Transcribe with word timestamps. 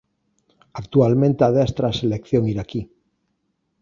Actualmente 0.81 1.41
adestra 1.43 1.85
a 1.89 1.97
selección 2.01 2.43
iraquí. 2.53 2.81